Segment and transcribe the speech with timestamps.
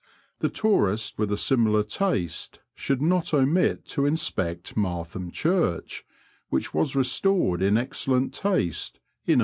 [0.39, 6.01] The toarist with a similar taste shoald not omit to inspect Martham Charch,
[6.49, 8.95] which was restored in excellent taste
[9.27, 9.37] in 1855.